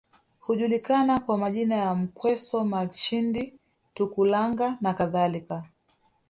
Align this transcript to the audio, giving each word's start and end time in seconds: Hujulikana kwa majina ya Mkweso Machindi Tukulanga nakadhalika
Hujulikana 0.39 1.19
kwa 1.19 1.37
majina 1.37 1.75
ya 1.75 1.95
Mkweso 1.95 2.63
Machindi 2.65 3.53
Tukulanga 3.93 4.77
nakadhalika 4.81 5.63